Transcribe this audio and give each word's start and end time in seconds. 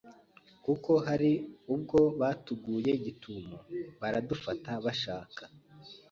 kuko 0.65 0.91
harubwo 1.05 1.99
batuguye 2.19 2.91
gitumo 3.05 3.55
baradufata 4.01 4.71
bashaka 4.85 5.43